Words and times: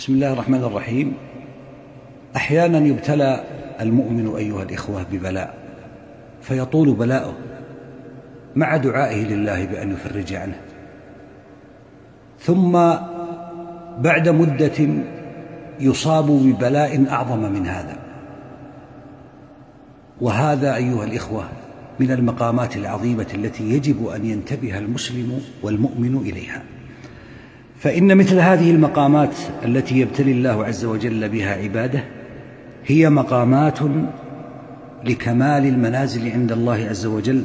بسم 0.00 0.12
الله 0.12 0.32
الرحمن 0.32 0.64
الرحيم. 0.64 1.12
أحيانا 2.36 2.78
يبتلى 2.78 3.44
المؤمن 3.80 4.36
أيها 4.36 4.62
الإخوة 4.62 5.06
ببلاء 5.12 5.54
فيطول 6.42 6.92
بلاؤه 6.92 7.34
مع 8.56 8.76
دعائه 8.76 9.24
لله 9.24 9.64
بأن 9.64 9.92
يفرج 9.92 10.32
عنه. 10.32 10.60
ثم 12.38 12.72
بعد 13.98 14.28
مدة 14.28 14.88
يصاب 15.80 16.26
ببلاء 16.26 17.06
أعظم 17.10 17.52
من 17.52 17.66
هذا. 17.66 17.96
وهذا 20.20 20.76
أيها 20.76 21.04
الإخوة 21.04 21.44
من 22.00 22.10
المقامات 22.10 22.76
العظيمة 22.76 23.26
التي 23.34 23.70
يجب 23.70 24.06
أن 24.06 24.24
ينتبه 24.24 24.78
المسلم 24.78 25.42
والمؤمن 25.62 26.16
إليها. 26.16 26.62
فإن 27.80 28.16
مثل 28.16 28.38
هذه 28.38 28.70
المقامات 28.70 29.34
التي 29.64 30.00
يبتلي 30.00 30.32
الله 30.32 30.64
عز 30.64 30.84
وجل 30.84 31.28
بها 31.28 31.54
عباده 31.54 32.04
هي 32.86 33.10
مقامات 33.10 33.78
لكمال 35.04 35.66
المنازل 35.66 36.32
عند 36.32 36.52
الله 36.52 36.86
عز 36.88 37.06
وجل 37.06 37.44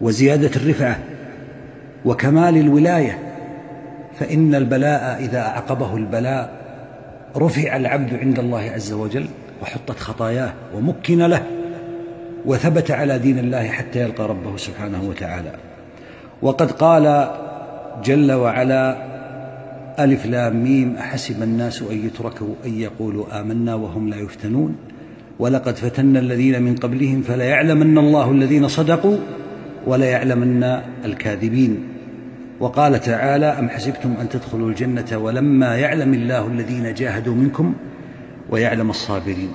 وزيادة 0.00 0.50
الرفعة 0.56 0.98
وكمال 2.04 2.56
الولاية 2.56 3.18
فإن 4.18 4.54
البلاء 4.54 5.24
إذا 5.24 5.40
أعقبه 5.40 5.96
البلاء 5.96 6.50
رفع 7.36 7.76
العبد 7.76 8.14
عند 8.14 8.38
الله 8.38 8.70
عز 8.70 8.92
وجل 8.92 9.26
وحطت 9.62 9.98
خطاياه 9.98 10.52
ومكن 10.74 11.18
له 11.18 11.42
وثبت 12.46 12.90
على 12.90 13.18
دين 13.18 13.38
الله 13.38 13.68
حتى 13.68 14.00
يلقى 14.00 14.28
ربه 14.28 14.56
سبحانه 14.56 15.02
وتعالى. 15.08 15.52
وقد 16.42 16.70
قال 16.70 17.30
جل 18.04 18.32
وعلا 18.32 19.13
ألف 19.98 20.26
لام 20.26 20.64
ميم 20.64 20.96
أحسب 20.96 21.42
الناس 21.42 21.82
أن 21.82 22.06
يتركوا 22.06 22.54
أن 22.66 22.80
يقولوا 22.80 23.40
آمنا 23.40 23.74
وهم 23.74 24.08
لا 24.08 24.16
يفتنون. 24.16 24.76
ولقد 25.38 25.76
فتنا 25.76 26.18
الذين 26.18 26.62
من 26.62 26.74
قبلهم 26.74 27.22
فليعلمن 27.22 27.98
الله 27.98 28.30
الذين 28.30 28.68
صدقوا 28.68 29.16
وليعلمن 29.86 30.64
الكاذبين. 31.04 31.78
وقال 32.60 33.00
تعالى 33.00 33.46
أم 33.46 33.68
حسبتم 33.68 34.14
أن 34.20 34.28
تدخلوا 34.28 34.68
الجنة 34.68 35.18
ولما 35.18 35.76
يعلم 35.76 36.14
الله 36.14 36.46
الذين 36.46 36.94
جاهدوا 36.94 37.34
منكم 37.34 37.74
ويعلم 38.50 38.90
الصابرين. 38.90 39.50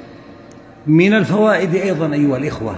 من 0.88 1.14
الفوائد 1.14 1.76
أيضا 1.76 2.14
أيها 2.14 2.38
الإخوة 2.38 2.76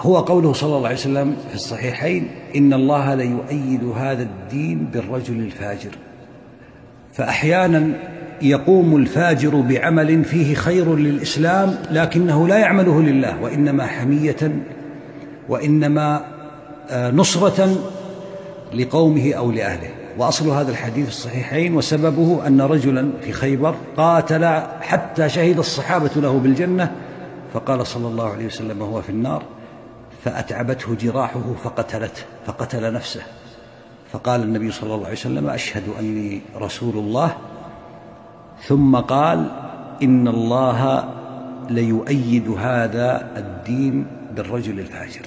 هو 0.00 0.18
قوله 0.18 0.52
صلى 0.52 0.76
الله 0.76 0.88
عليه 0.88 0.98
وسلم 0.98 1.36
في 1.48 1.54
الصحيحين 1.54 2.28
إن 2.56 2.72
الله 2.72 3.14
ليؤيد 3.14 3.84
هذا 3.84 4.22
الدين 4.22 4.84
بالرجل 4.92 5.40
الفاجر. 5.40 5.90
فأحيانا 7.12 7.92
يقوم 8.42 8.96
الفاجر 8.96 9.60
بعمل 9.60 10.24
فيه 10.24 10.54
خير 10.54 10.96
للإسلام 10.96 11.74
لكنه 11.90 12.48
لا 12.48 12.58
يعمله 12.58 13.02
لله 13.02 13.42
وإنما 13.42 13.86
حمية 13.86 14.52
وإنما 15.48 16.24
آه، 16.90 17.10
نصرة 17.10 17.76
لقومه 18.74 19.32
أو 19.32 19.50
لأهله. 19.50 19.88
وأصل 20.18 20.50
هذا 20.50 20.70
الحديث 20.70 21.08
الصحيحين 21.08 21.74
وسببه 21.74 22.46
أن 22.46 22.60
رجلا 22.60 23.10
في 23.22 23.32
خيبر 23.32 23.74
قاتل 23.96 24.44
حتى 24.80 25.28
شهد 25.28 25.58
الصحابة 25.58 26.10
له 26.16 26.38
بالجنة 26.38 26.92
فقال 27.54 27.86
صلى 27.86 28.08
الله 28.08 28.30
عليه 28.30 28.46
وسلم 28.46 28.82
وهو 28.82 29.02
في 29.02 29.10
النار 29.10 29.42
فأتعبته 30.24 30.94
جراحه 30.94 31.42
فقتلته 31.64 32.22
فقتل 32.46 32.92
نفسه. 32.92 33.22
فقال 34.12 34.42
النبي 34.42 34.70
صلى 34.70 34.94
الله 34.94 35.04
عليه 35.04 35.16
وسلم 35.16 35.50
أشهد 35.50 35.82
أني 35.98 36.40
رسول 36.56 36.96
الله. 36.96 37.36
ثم 38.66 38.96
قال 38.96 39.50
إن 40.02 40.28
الله 40.28 41.04
ليؤيد 41.70 42.48
هذا 42.48 43.30
الدين 43.36 44.06
بالرجل 44.36 44.80
الفاجر. 44.80 45.22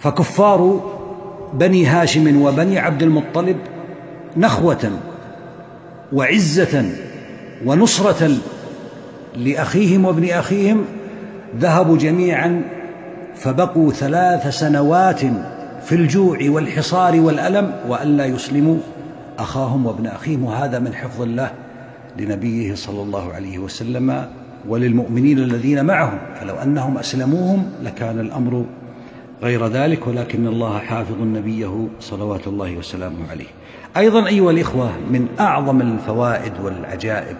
فكفار 0.00 0.90
بني 1.52 1.86
هاشم 1.86 2.42
وبني 2.42 2.78
عبد 2.78 3.02
المطلب 3.02 3.56
نخوة 4.36 4.90
وعزة 6.12 6.90
ونصرة 7.64 8.30
لأخيهم 9.36 10.04
وابن 10.04 10.30
أخيهم 10.30 10.84
ذهبوا 11.58 11.96
جميعا 11.96 12.62
فبقوا 13.36 13.92
ثلاث 13.92 14.48
سنوات 14.48 15.20
في 15.82 15.92
الجوع 15.92 16.38
والحصار 16.42 17.20
والألم 17.20 17.72
وألا 17.88 18.24
يسلموا. 18.26 18.78
أخاهم 19.38 19.86
وابن 19.86 20.06
أخيهم 20.06 20.44
وهذا 20.44 20.78
من 20.78 20.94
حفظ 20.94 21.22
الله 21.22 21.50
لنبيه 22.18 22.74
صلى 22.74 23.02
الله 23.02 23.32
عليه 23.32 23.58
وسلم 23.58 24.26
وللمؤمنين 24.68 25.38
الذين 25.38 25.84
معهم. 25.84 26.18
فلو 26.40 26.54
أنهم 26.54 26.98
أسلموهم 26.98 27.70
لكان 27.82 28.20
الأمر 28.20 28.64
غير 29.42 29.66
ذلك 29.66 30.06
ولكن 30.06 30.46
الله 30.46 30.78
حافظ 30.78 31.20
نبيه 31.20 31.88
صلوات 32.00 32.46
الله 32.46 32.76
وسلامه 32.76 33.30
عليه. 33.30 33.46
أيضا 33.96 34.26
أيها 34.26 34.50
الإخوة 34.50 34.90
من 35.10 35.28
أعظم 35.40 35.80
الفوائد 35.80 36.52
والعجائب 36.62 37.36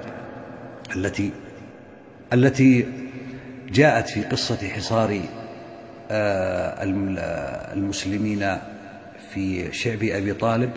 التي 0.97 1.31
التي 2.33 2.87
جاءت 3.73 4.09
في 4.09 4.23
قصة 4.23 4.69
حصار 4.69 5.21
المسلمين 7.73 8.57
في 9.31 9.73
شعب 9.73 10.03
أبي 10.03 10.33
طالب 10.35 10.71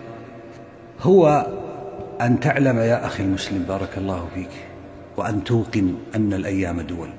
هو 1.02 1.48
أن 2.22 2.40
تعلم 2.40 2.78
يا 2.78 3.06
أخي 3.06 3.24
المسلم 3.24 3.64
بارك 3.68 3.98
الله 3.98 4.28
فيك 4.36 4.50
وأن 5.18 5.44
توقن 5.44 5.96
أن 6.16 6.34
الأيام 6.34 6.82
دول 6.82 7.10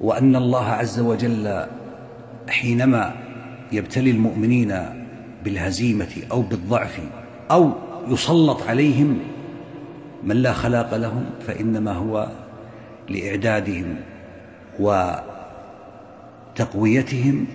وأن 0.00 0.36
الله 0.36 0.64
عز 0.64 1.00
وجل 1.00 1.66
حينما 2.48 3.14
يبتلي 3.72 4.10
المؤمنين 4.10 4.78
بالهزيمة 5.44 6.12
أو 6.32 6.42
بالضعف 6.42 7.00
أو 7.50 7.72
يسلط 8.08 8.62
عليهم 8.62 9.18
من 10.22 10.36
لا 10.36 10.52
خلاق 10.52 10.96
لهم 10.96 11.24
فإنما 11.46 11.92
هو 11.92 12.28
لإعدادهم 13.08 13.96
و 14.80 15.14
تقويتهم 16.56 17.46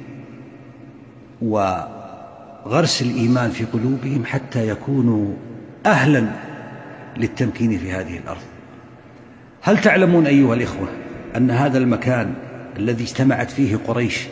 وغرس 1.41 3.01
الإيمان 3.01 3.49
في 3.49 3.65
قلوبهم 3.65 4.25
حتى 4.25 4.69
يكونوا 4.69 5.33
أهلا 5.85 6.25
للتمكين 7.17 7.77
في 7.77 7.91
هذه 7.91 8.17
الأرض. 8.17 8.41
هل 9.61 9.81
تعلمون 9.81 10.25
أيها 10.27 10.53
الإخوة 10.53 10.87
أن 11.35 11.51
هذا 11.51 11.77
المكان 11.77 12.33
الذي 12.77 13.03
اجتمعت 13.03 13.51
فيه 13.51 13.77
قريش 13.87 14.27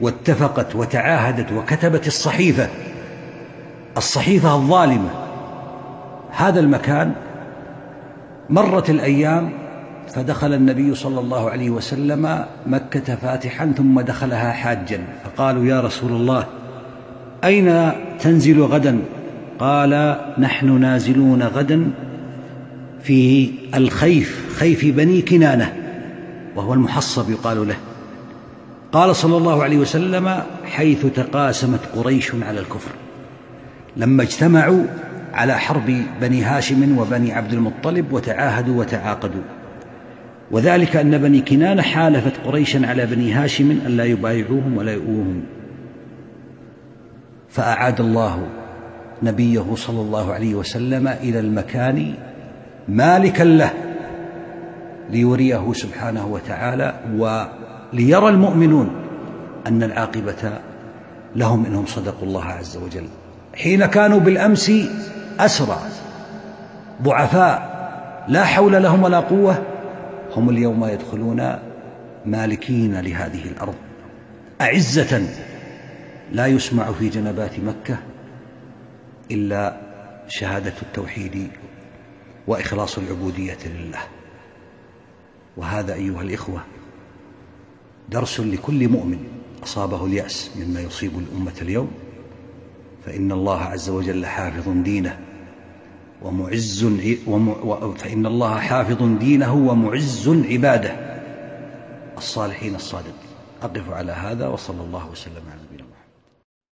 واتفقت 0.00 0.76
وتعاهدت 0.76 1.52
وكتبت 1.52 2.06
الصحيفة 2.06 2.68
الصحيفة 3.96 4.54
الظالمة 4.54 5.10
هذا 6.30 6.60
المكان 6.60 7.12
مرت 8.50 8.90
الأيام 8.90 9.52
فدخل 10.08 10.54
النبي 10.54 10.94
صلى 10.94 11.20
الله 11.20 11.50
عليه 11.50 11.70
وسلم 11.70 12.44
مكة 12.66 13.14
فاتحا 13.14 13.72
ثم 13.76 14.00
دخلها 14.00 14.52
حاجا. 14.52 15.00
فقالوا 15.24 15.64
يا 15.64 15.80
رسول 15.80 16.12
الله 16.12 16.46
أين 17.44 17.92
تنزل 18.20 18.62
غدا؟ 18.62 18.98
قال 19.58 20.16
نحن 20.38 20.80
نازلون 20.80 21.42
غدا 21.42 21.90
في 23.02 23.50
الخيف 23.74 24.56
خيف 24.58 24.84
بني 24.84 25.22
كنانة. 25.22 25.72
وهو 26.56 26.74
المحصب 26.74 27.30
يقال 27.30 27.68
له. 27.68 27.76
قال 28.92 29.16
صلى 29.16 29.36
الله 29.36 29.62
عليه 29.62 29.76
وسلم 29.76 30.42
حيث 30.64 31.06
تقاسمت 31.06 31.80
قريش 31.94 32.32
على 32.34 32.60
الكفر 32.60 32.90
لما 33.96 34.22
اجتمعوا 34.22 34.84
على 35.34 35.58
حرب 35.58 36.02
بني 36.20 36.42
هاشم 36.42 36.98
وبني 36.98 37.32
عبد 37.32 37.52
المطلب 37.52 38.12
وتعاهدوا 38.12 38.80
وتعاقدوا. 38.80 39.42
وذلك 40.52 40.96
أن 40.96 41.18
بني 41.18 41.40
كنانة 41.40 41.82
حالفت 41.82 42.32
قريشا 42.44 42.86
على 42.86 43.06
بني 43.06 43.32
هاشم 43.32 43.70
أن 43.70 43.96
لا 43.96 44.04
يبايعوهم 44.04 44.76
ولا 44.76 44.92
يؤوهم. 44.92 45.42
فأعاد 47.48 48.00
الله 48.00 48.46
نبيه 49.22 49.74
صلى 49.74 50.00
الله 50.00 50.32
عليه 50.32 50.54
وسلم 50.54 51.08
إلى 51.08 51.40
المكان 51.40 52.14
مالكا 52.88 53.42
له 53.42 53.70
ليريه 55.10 55.72
سبحانه 55.72 56.26
وتعالى 56.26 56.94
وليرى 57.16 58.28
المؤمنون 58.28 58.90
أن 59.66 59.82
العاقبة 59.82 60.52
لهم 61.36 61.66
إنهم 61.66 61.86
صدقوا 61.86 62.28
الله 62.28 62.44
عز 62.44 62.76
وجل. 62.76 63.04
حين 63.54 63.86
كانوا 63.86 64.20
بالأمس 64.20 64.72
أسرى 65.40 65.78
ضعفاء 67.02 67.72
لا 68.28 68.44
حول 68.44 68.82
لهم 68.82 69.02
ولا 69.02 69.20
قوة 69.20 69.71
هم 70.36 70.50
اليوم 70.50 70.84
يدخلون 70.84 71.58
مالكين 72.26 73.00
لهذه 73.00 73.44
الأرض. 73.44 73.74
أعزة 74.60 75.28
لا 76.32 76.46
يسمع 76.46 76.92
في 76.92 77.08
جنبات 77.08 77.60
مكة 77.60 77.98
إلا 79.30 79.80
شهادة 80.28 80.72
التوحيد 80.82 81.48
وإخلاص 82.46 82.98
العبودية 82.98 83.58
لله. 83.66 83.98
وهذا 85.56 85.94
أيها 85.94 86.22
الإخوة 86.22 86.60
درس 88.08 88.40
لكل 88.40 88.88
مؤمن 88.88 89.18
أصابه 89.62 90.06
اليأس 90.06 90.50
مما 90.56 90.80
يصيب 90.80 91.18
الأمة 91.18 91.54
اليوم. 91.62 91.90
فإن 93.06 93.32
الله 93.32 93.60
عز 93.60 93.88
وجل 93.90 94.26
حافظ 94.26 94.68
دينه. 94.68 95.18
ومعز 96.24 96.84
فإن 97.96 98.26
الله 98.26 98.58
حافظ 98.58 99.18
دينه 99.18 99.54
ومعز 99.54 100.28
عباده. 100.28 101.12
الصالحين 102.18 102.74
الصادقين 102.74 103.32
أقف 103.62 103.90
على 103.90 104.12
هذا 104.12 104.48
وصلى 104.48 104.80
الله 104.80 105.10
وسلم 105.10 105.42
على 105.52 105.71